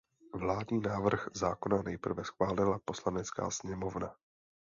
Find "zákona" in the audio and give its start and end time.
1.33-1.81